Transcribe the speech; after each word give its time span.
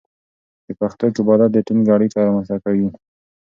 د 0.65 0.67
پښتو 0.79 1.05
قبالت 1.15 1.49
د 1.53 1.57
ټینګه 1.67 1.91
اړیکه 1.95 2.17
رامنځته 2.25 2.57
کوي. 2.63 2.87